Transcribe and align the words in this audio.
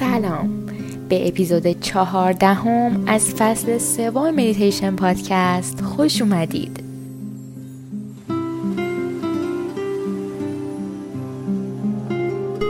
سلام. 0.00 0.48
به 1.08 1.28
اپیزود 1.28 1.80
چهاردهم 1.80 3.02
از 3.06 3.34
فصل 3.34 3.78
سوم 3.78 4.30
مدیتیشن 4.30 4.96
پادکست 4.96 5.80
خوش 5.80 6.22
اومدید. 6.22 6.82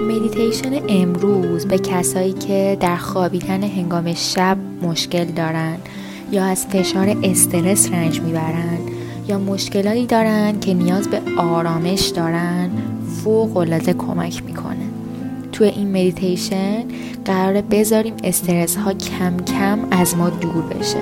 مدیتیشن 0.08 0.80
امروز 0.88 1.66
به 1.66 1.78
کسایی 1.78 2.32
که 2.32 2.76
در 2.80 2.96
خوابیدن 2.96 3.62
هنگام 3.62 4.14
شب 4.14 4.56
مشکل 4.82 5.24
دارن 5.24 5.76
یا 6.32 6.44
از 6.44 6.66
فشار 6.66 7.16
استرس 7.22 7.92
رنج 7.92 8.20
می‌برن 8.20 8.78
یا 9.28 9.38
مشکلاتی 9.38 10.06
دارن 10.06 10.60
که 10.60 10.74
نیاز 10.74 11.08
به 11.08 11.20
آرامش 11.38 12.06
دارن 12.06 12.70
فوق 13.24 13.56
العاده 13.56 13.92
کمک 13.92 14.44
می‌کنه. 14.44 14.89
توی 15.60 15.68
این 15.68 15.90
مدیتیشن 15.90 16.84
قراره 17.24 17.60
بذاریم 17.60 18.14
استرس 18.24 18.76
ها 18.76 18.92
کم 18.92 19.36
کم 19.36 19.78
از 19.90 20.16
ما 20.16 20.30
دور 20.30 20.62
بشه. 20.62 21.00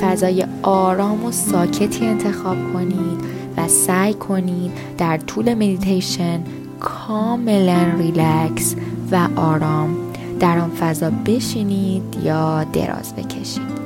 فضای 0.00 0.46
آرام 0.62 1.24
و 1.24 1.32
ساکتی 1.32 2.06
انتخاب 2.06 2.56
کنید 2.72 3.20
و 3.56 3.68
سعی 3.68 4.14
کنید 4.14 4.70
در 4.98 5.16
طول 5.16 5.54
مدیتیشن 5.54 6.40
کاملا 6.80 7.86
ریلکس 7.98 8.74
و 9.10 9.28
آرام 9.36 9.96
در 10.40 10.58
آن 10.58 10.70
فضا 10.70 11.10
بشینید 11.10 12.16
یا 12.24 12.64
دراز 12.64 13.14
بکشید. 13.14 13.78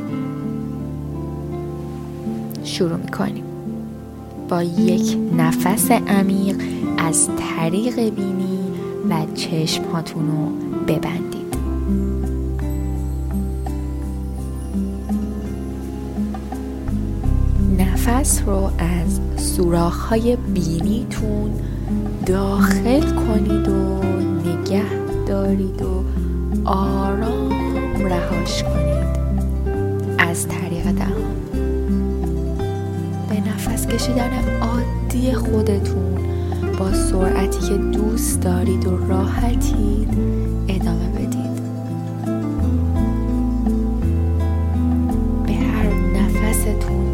شروع 2.65 2.97
می‌کنیم. 2.97 3.45
با 4.49 4.63
یک 4.63 5.19
نفس 5.37 5.91
عمیق 5.91 6.57
از 6.99 7.29
طریق 7.37 8.01
بینی 8.01 8.52
و 9.11 9.27
چشم 9.35 9.85
هاتون 9.85 10.27
رو 10.27 10.53
ببندید. 10.87 11.57
نفس 17.79 18.43
رو 18.47 18.71
از 18.79 19.21
سوراخ 19.37 20.05
های 20.05 20.37
بینیتون 20.37 21.51
داخل 22.27 23.01
کنید 23.01 23.69
و 23.69 24.03
نگه 24.49 24.85
دارید 25.27 25.83
و 25.83 26.05
آرام 26.65 27.53
رهاش 28.05 28.63
کنید. 28.63 29.13
از 30.19 30.49
طریق 30.49 30.85
دهان. 30.93 31.33
به 33.29 33.41
نفس 33.51 33.87
کشیدن 33.87 34.31
عادی 34.61 35.33
خودتون 35.33 36.12
با 36.79 36.93
سرعتی 36.93 37.69
که 37.69 37.75
دوست 37.75 38.41
دارید 38.41 38.87
و 38.87 39.07
راحتید 39.07 40.09
ادامه 40.69 41.09
بدید. 41.09 41.63
به 45.47 45.53
هر 45.53 45.93
نفستون 46.15 47.07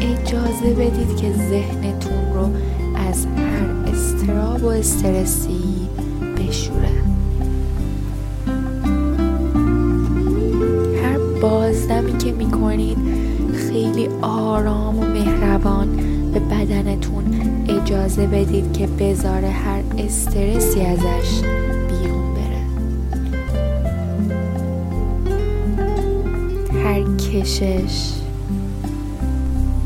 اجازه 0.00 0.74
بدید 0.74 1.16
که 1.16 1.32
ذهنتون 1.32 2.34
رو 2.34 2.50
از 3.08 3.26
هر 3.26 3.92
استراب 3.92 4.64
و 4.64 4.66
استرسی 4.66 5.88
بشوره. 6.36 6.88
هر 11.02 11.18
بازدمی 11.42 12.18
که 12.18 12.32
می‌کنید 12.32 12.98
خیلی 13.54 14.08
آرام 14.22 14.98
و 14.98 15.04
مهربان 15.04 15.88
به 16.32 16.40
بدنتون 16.40 17.24
اجازه 17.84 18.26
بدید 18.26 18.72
که 18.72 18.86
بذاره 18.86 19.48
هر 19.48 19.82
استرسی 19.98 20.80
ازش 20.80 21.40
بیرون 21.88 22.34
بره. 22.34 22.64
هر 26.84 27.16
کشش 27.16 28.12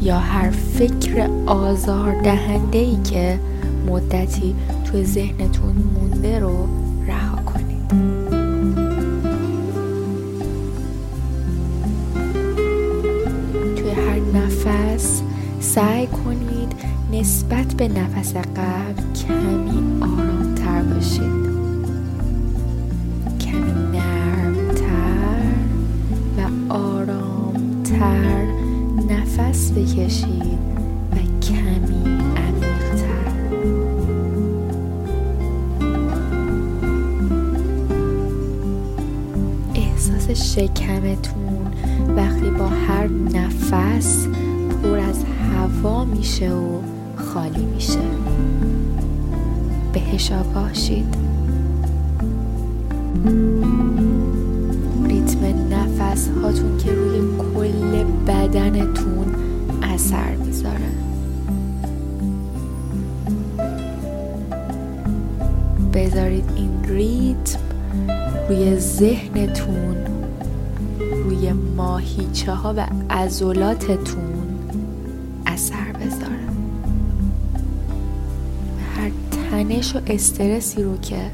یا 0.02 0.18
هر 0.18 0.50
فکر 0.50 1.28
آزار 1.46 2.22
دهنده 2.22 2.78
ای 2.78 2.96
که 3.10 3.38
مدتی 3.88 4.54
توی 4.84 5.04
ذهنتون 5.04 5.74
مونده 5.94 6.38
رو 6.38 6.66
رها 7.06 7.42
کنید. 7.42 7.88
توی 13.76 13.90
هر 13.90 14.20
نفس 14.34 15.22
سعی 15.60 16.06
کنید 16.06 16.57
نسبت 17.18 17.74
به 17.74 17.88
نفس 17.88 18.36
قبل 18.36 19.12
کمی 19.26 20.02
آرامتر 20.02 20.82
باشید. 20.82 21.48
کمی 23.40 23.72
نرمتر 23.92 25.42
و 26.36 26.72
آرامتر 26.72 28.46
نفس 29.10 29.72
بکشید 29.72 30.58
و 31.12 31.16
کمی 31.42 32.18
احساس 39.74 40.30
شکمتون 40.30 41.66
وقتی 42.16 42.50
با 42.50 42.68
هر 42.68 43.08
نفس 43.08 44.26
پر 44.82 44.98
از 44.98 45.24
هوا 45.54 46.04
میشه 46.04 46.52
و 46.52 46.97
خالی 47.34 47.64
میشه. 47.64 47.98
بهش 49.92 50.32
آگاه 50.32 50.74
شید 50.74 51.14
ریتم 55.06 55.74
نفس 55.74 56.28
هاتون 56.42 56.78
که 56.78 56.92
روی 56.92 57.20
کل 57.38 58.04
بدنتون 58.26 59.34
اثر 59.82 60.34
می‌ذاره. 60.34 60.90
بذارید 65.94 66.44
این 66.56 66.84
ریتم 66.84 67.58
روی 68.48 68.76
ذهنتون 68.76 69.96
روی 71.24 71.52
ماهیچه 71.52 72.52
ها 72.52 72.74
و 72.76 72.86
عضلاتتون 73.10 74.37
تنش 79.68 79.96
و 79.96 80.00
استرسی 80.06 80.82
رو 80.82 80.96
که 80.96 81.30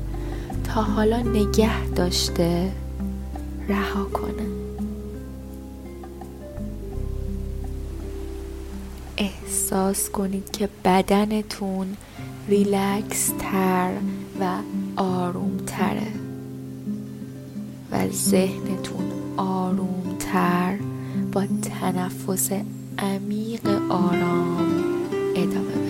تا 0.64 0.82
حالا 0.82 1.22
نگه 1.22 1.86
داشته 1.86 2.72
رها 3.68 4.04
کنه. 4.04 4.46
احساس 9.16 10.10
کنید 10.10 10.50
که 10.50 10.68
بدنتون 10.84 11.96
ریلکس 12.48 13.32
تر 13.38 13.92
و 14.40 14.56
آروم 14.96 15.56
تره 15.66 16.12
و 17.92 18.08
ذهنتون 18.08 19.12
آروم 19.36 20.16
تر 20.18 20.78
با 21.32 21.44
تنفس 21.62 22.50
عمیق 22.98 23.66
آرام 23.90 24.84
ادامه 25.36 25.83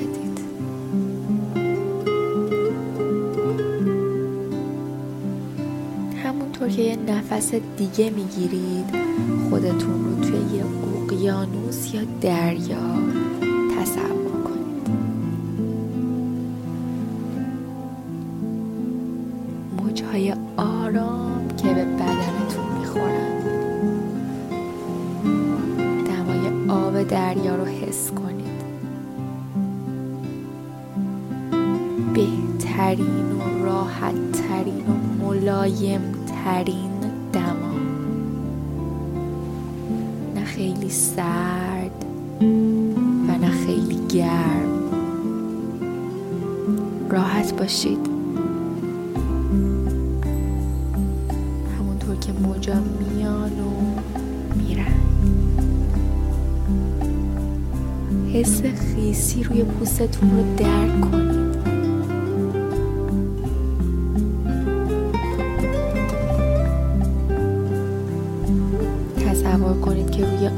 که 6.77 6.83
یه 6.83 6.97
نفس 6.97 7.55
دیگه 7.55 8.11
می‌گیرید 8.11 8.85
خودتون 9.51 10.05
رو 10.05 10.25
توی 10.25 10.57
یه 10.57 10.65
اقیانوس 11.05 11.95
یا 11.95 12.01
دریا. 12.21 12.95
خیلی 40.57 40.91
سرد 40.91 42.05
و 43.29 43.39
نه 43.41 43.51
خیلی 43.51 43.99
گرم. 44.09 44.69
راحت 47.11 47.57
باشید. 47.57 47.99
همونطور 51.79 52.17
که 52.17 52.33
موجا 52.33 52.75
میان 52.75 53.53
و 53.61 53.71
میرن. 54.57 55.01
حس 58.33 58.63
خیسی 58.63 59.43
روی 59.43 59.63
پوستتون 59.65 60.31
رو 60.31 60.57
درک 60.57 61.11
کنید. 61.11 61.34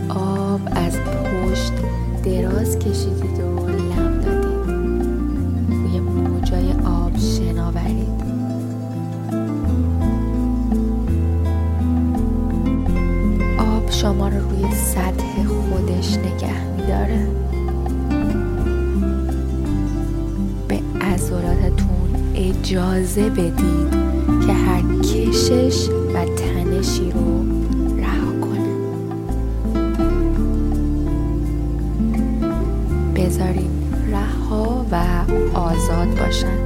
آب 0.08 0.60
از 0.74 0.96
پشت 0.96 1.72
دراز 2.24 2.78
کشیدید 2.78 3.40
و 3.40 3.66
لم 3.68 4.20
دادید. 4.20 4.70
روی 5.68 6.00
موجای 6.00 6.72
آب 6.72 7.18
شناورید. 7.18 8.22
آب 13.58 13.90
شما 13.90 14.28
رو 14.28 14.50
روی 14.50 14.74
سطح 14.74 15.44
خودش 15.46 16.18
نگه 16.18 16.64
میداره. 16.76 17.28
به 20.68 20.80
عضلاتتون 21.00 22.34
اجازه 22.34 23.30
بدید 23.30 23.90
که 24.46 24.52
هر 24.52 24.82
کشش 25.02 25.88
باشن. 36.36 36.58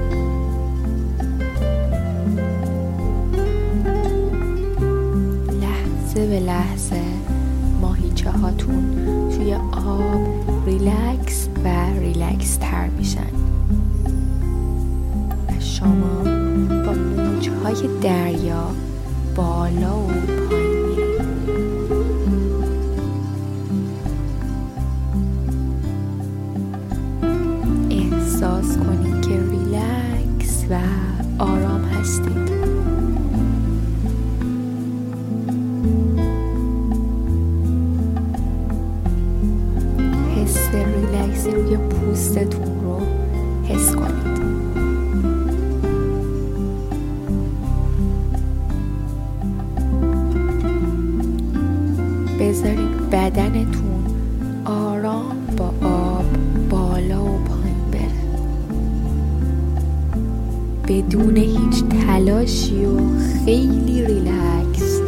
لحظه 5.61 6.27
به 6.27 6.41
لحظه 6.41 7.03
ماهیچه 7.81 8.31
هاتون 8.31 8.97
توی 9.37 9.55
آب 9.55 10.67
ریلکس 10.67 11.49
و 11.65 11.69
ریلکس 12.01 12.57
تر 12.57 12.89
میشن. 12.89 13.33
و 15.49 15.61
شما 15.61 16.23
با 16.85 16.93
موجهای 16.93 17.89
دریا 18.03 18.67
بالا 19.37 19.99
و 19.99 20.11
پایین 20.51 20.70
هستید. 32.21 32.51
حس 40.37 40.69
ریلکسی 40.75 41.51
روی 41.51 41.77
پوستتون 41.77 42.81
رو 42.83 43.01
حس 43.65 43.95
کنید. 43.95 44.31
بذارید 52.41 53.11
بدنتون 53.11 53.80
خیلی 63.51 64.05
ریلکس 64.05 65.01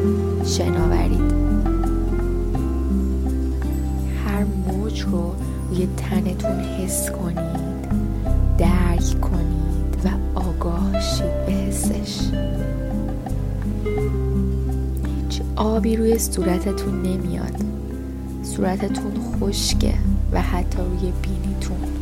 شناورید. 0.44 1.32
هر 4.26 4.44
موج 4.44 5.00
رو 5.00 5.34
روی 5.70 5.88
تنتون 5.96 6.60
حس 6.60 7.10
کنید 7.10 7.88
درک 8.58 9.20
کنید 9.20 9.96
و 10.04 10.08
آگاه 10.38 11.00
شید 11.00 11.46
به 11.46 11.52
حسش. 11.52 12.18
هیچ 15.06 15.42
آبی 15.56 15.96
روی 15.96 16.18
صورتتون 16.18 17.02
نمیاد. 17.02 17.54
صورتتون 18.42 19.12
خشکه 19.40 19.94
و 20.32 20.42
حتی 20.42 20.78
روی 20.78 21.12
بینیتون. 21.22 22.01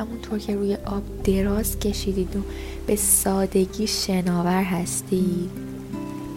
همونطور 0.00 0.38
که 0.38 0.54
روی 0.54 0.74
آب 0.74 1.02
دراز 1.24 1.78
کشیدید 1.78 2.36
و 2.36 2.40
به 2.86 2.96
سادگی 2.96 3.86
شناور 3.86 4.62
هستید. 4.62 5.50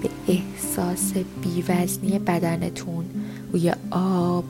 به 0.01 0.09
احساس 0.27 1.13
بیوزنی 1.41 2.19
بدنتون 2.19 3.05
روی 3.53 3.73
آب 3.91 4.45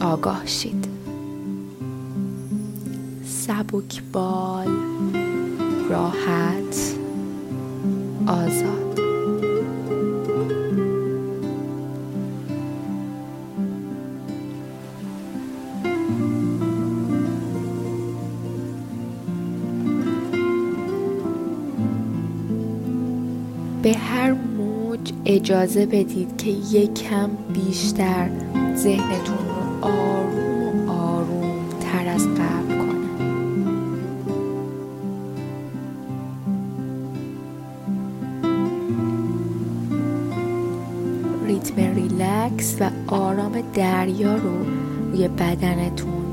آگاه 0.00 0.46
شید. 0.46 0.88
سبک 3.24 4.02
بال 4.12 4.68
راحت 5.90 6.94
آزاد. 8.26 9.05
به 23.86 23.92
هر 23.92 24.32
موج 24.32 25.12
اجازه 25.26 25.86
بدید 25.86 26.36
که 26.36 26.50
یکم 26.50 27.30
بیشتر 27.54 28.30
ذهنتون 28.74 29.38
رو 29.48 29.86
آروم 29.86 30.88
و 30.88 30.90
آروم 30.90 31.54
تر 31.80 32.08
از 32.08 32.28
قبل 32.28 32.78
کنه. 32.78 33.06
ریتم 41.46 41.94
ریلکس 41.94 42.76
و 42.80 42.90
آرام 43.06 43.62
دریا 43.74 44.34
رو 44.34 44.66
روی 45.12 45.28
بدنتون 45.28 46.24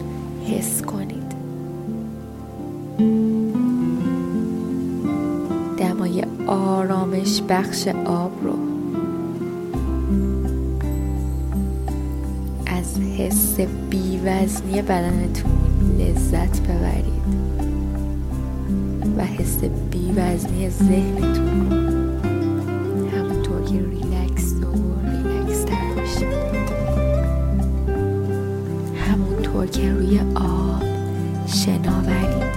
حس 0.48 0.82
کنید. 0.82 1.34
دمای 5.84 6.24
آرامش 6.48 7.42
بخش 7.50 7.88
آب 8.06 8.32
رو 8.44 8.58
از 12.66 13.00
حس 13.00 13.60
بیوزنی 13.90 14.82
بدنتون 14.82 15.52
لذت 16.00 16.62
ببرید 16.62 17.24
و 19.18 19.24
حس 19.24 19.58
بیوزنی 19.92 20.70
ذهنتون 20.70 21.72
رو 21.72 21.78
همونطور 23.10 23.62
که 23.62 23.74
ریلکس 23.74 24.54
و 24.54 25.08
ریلکس 25.10 25.64
تر 25.64 25.76
همونطور 29.08 29.68
که 29.68 29.94
روی 29.94 30.20
آب 30.36 30.84
شناورید 31.48 32.53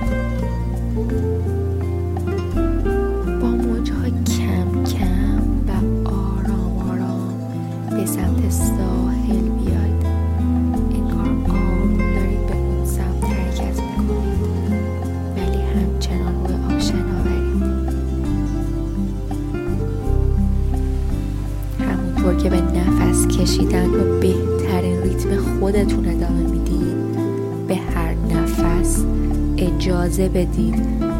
اجازه 29.87 30.29
بدید 30.29 30.75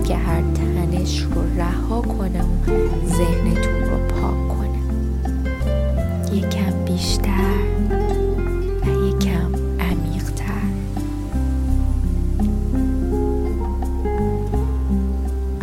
که 0.05 0.17
هر 0.17 0.43
تنش 0.43 1.23
رو 1.23 1.43
رها 1.57 2.01
کنه 2.01 2.43
و 2.43 2.47
ذهنتون 3.07 3.81
رو 3.91 3.99
پاک 4.09 4.49
کنه 4.49 4.81
یکم 6.33 6.85
بیشتر 6.85 7.55
و 8.83 8.89
یکم 9.09 9.51
عمیقتر. 9.81 10.67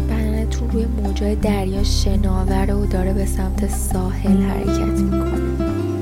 بدنتون 0.09 0.71
روی 0.71 0.85
موجای 0.85 1.35
دریا 1.35 1.83
شناوره 1.83 2.73
و 2.73 2.85
داره 2.85 3.13
به 3.13 3.25
سمت 3.25 3.69
ساحل 3.69 4.41
حرکت 4.41 4.99
می‌کنه. 4.99 5.92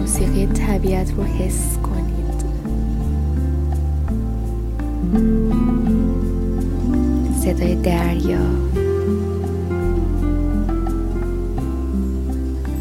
موسیقی 0.00 0.46
طبیعت 0.46 1.12
رو 1.16 1.24
حس 1.24 1.78
کنید. 1.78 2.44
صدای 7.40 7.74
دریا. 7.74 8.38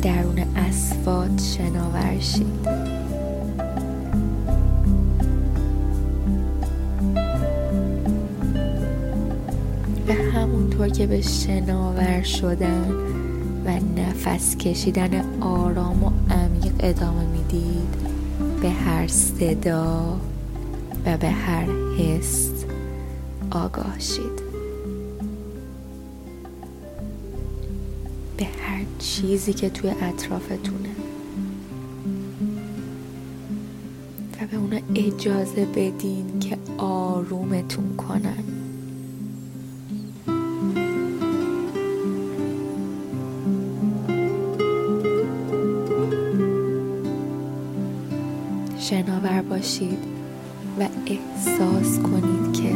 درون 0.01 0.39
اسفات 0.55 1.41
شناور 1.41 2.19
شید. 2.19 2.64
همونطور 10.45 10.89
که 10.89 11.07
به 11.07 11.21
شناور 11.21 12.23
شدن 12.23 12.91
و 13.65 13.79
نفس 14.01 14.57
کشیدن 14.57 15.41
آرام 15.41 16.03
و 16.03 16.11
عمیق 16.33 16.73
ادامه 16.79 17.25
می‌دید. 17.25 17.95
به 18.61 18.69
هر 18.69 19.07
صدا 19.07 20.19
و 21.05 21.17
به 21.17 21.29
هر 21.29 21.65
حس 21.97 22.49
آگاه 23.51 23.99
شید 23.99 24.45
به 28.37 28.45
هر 28.45 28.83
چیزی 28.99 29.53
که 29.53 29.69
توی 29.69 29.89
اطرافتونه. 29.89 30.89
و 34.41 34.47
به 34.51 34.57
اونا 34.57 34.79
اجازه 34.95 35.65
بدین 35.65 36.39
که 36.39 36.57
آرومتون 36.77 37.95
کنن. 37.95 38.64
باشید 49.65 49.99
و 50.79 50.87
احساس 51.07 51.99
کنید 51.99 52.53
که 52.53 52.71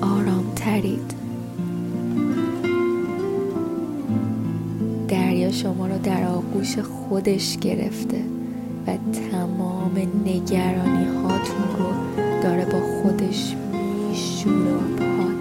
آرام 0.00 0.52
ترید 0.56 1.14
دریا 5.08 5.52
شما 5.52 5.86
رو 5.86 5.98
در 5.98 6.24
آغوش 6.24 6.78
خودش 6.78 7.58
گرفته 7.58 8.24
و 8.86 8.96
تمام 9.30 9.98
نگرانی 10.26 11.04
هاتون 11.04 11.76
رو 11.78 11.92
داره 12.42 12.64
با 12.64 12.80
خودش 13.02 13.54
میشونه 14.10 14.70
و 14.70 14.96
پاک 14.96 15.33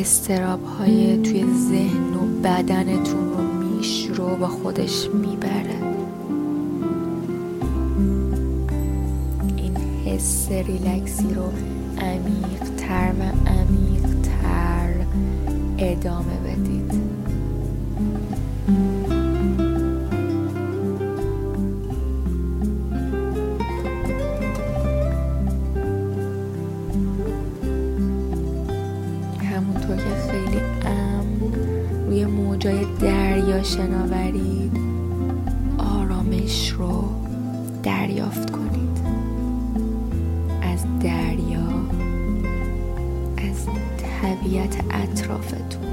استراب 0.00 0.64
های 0.64 1.22
توی 1.22 1.44
ذهن 1.70 2.14
و 2.14 2.40
بدنتون 2.42 3.32
رو 3.32 3.42
میشوره 3.42 4.24
و 4.24 4.36
با 4.36 4.48
خودش 4.48 5.08
می‌بره. 5.08 5.78
این 9.56 9.76
حس 10.04 10.50
ریلکسی 10.50 11.34
رو 11.34 11.52
عمیق 12.00 12.76
تر 12.76 13.12
و 13.20 13.22
عمیق 13.50 14.08
تر 14.22 14.94
ادامه 15.78 16.36
بدید. 16.44 17.07
شناورید 33.62 34.78
آرامش 35.78 36.70
رو 36.70 37.04
دریافت 37.82 38.50
کنید. 38.50 38.98
از 40.62 40.84
دریا 41.00 41.68
از 43.36 43.66
طبیعت 44.22 44.84
اطرافتون. 44.90 45.88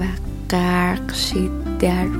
و 0.00 0.04
غرق 0.50 1.14
شید 1.14 1.78
درون 1.78 2.17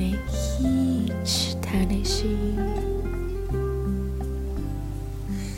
بدون 0.00 0.18
هیچ 0.58 1.56
تنشی 1.62 2.36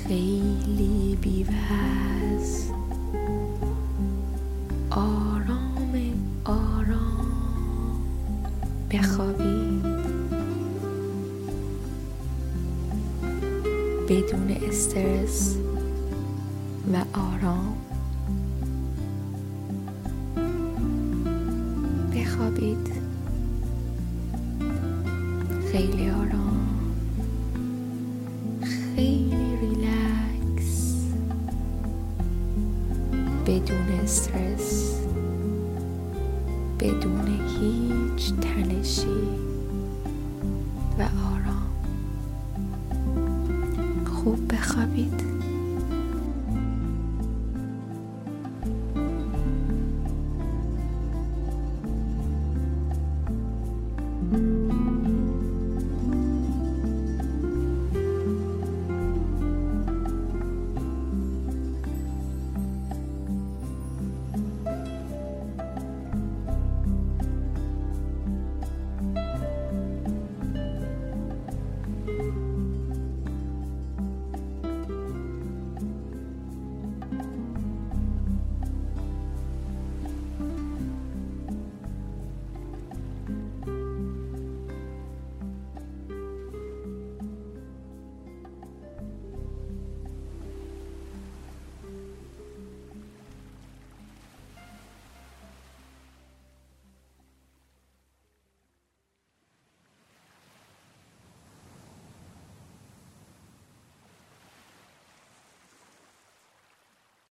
خیلی 0.09 1.19
بیوز 1.21 2.71
آرام 4.91 6.13
آرام 6.45 7.27
بخوابید 8.91 9.85
بدون 14.09 14.57
استرس 14.69 15.57
و 16.93 17.19
آرام 17.19 17.77
بخوابید 22.15 23.02
خیلی 25.73 26.11
آرام 26.11 26.69
خیلی 28.97 29.57
ریلکس 29.61 30.97
بدون 33.47 33.88
استرس. 34.02 34.95
بدون 36.81 37.41
هیچ 37.61 38.33
تنشی 38.33 39.23
و 40.99 41.02
آرام. 41.02 41.73
خوب 44.07 44.52
بخوابید. 44.52 45.33